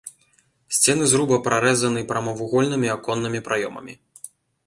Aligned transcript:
Сцены 0.75 1.09
зруба 1.11 1.37
прарэзаны 1.47 2.01
прамавугольнымі 2.11 2.87
аконнымі 2.97 3.39
праёмамі. 3.51 3.93